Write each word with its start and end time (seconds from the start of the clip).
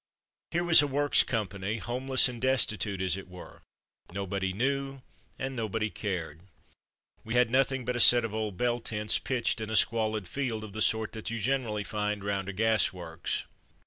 Here 0.49 0.63
was 0.63 0.81
a 0.81 0.87
Works 0.87 1.21
com 1.21 1.47
pany, 1.47 1.77
homeless 1.77 2.27
and 2.27 2.41
destitute 2.41 3.01
as 3.01 3.15
it 3.15 3.27
were. 3.27 3.61
Nobody 4.11 4.51
knew, 4.51 5.03
and 5.37 5.55
nobody 5.55 5.91
cared. 5.91 6.39
We 7.23 7.35
had 7.35 7.49
78 7.49 7.49
From 7.51 7.51
Mud 7.51 7.51
to 7.51 7.51
Mufti 7.51 7.51
nothing 7.75 7.85
but 7.85 7.95
a 7.95 7.99
set 7.99 8.25
of 8.25 8.33
old 8.33 8.57
bell 8.57 8.79
tents 8.79 9.19
pitched 9.19 9.61
in 9.61 9.69
a 9.69 9.75
squalid 9.75 10.27
field 10.27 10.63
of 10.63 10.73
the 10.73 10.81
sort 10.81 11.11
that 11.11 11.29
you 11.29 11.37
generally 11.37 11.83
find 11.83 12.23
round 12.23 12.49
a 12.49 12.53
gas 12.53 12.91
works. 12.91 13.45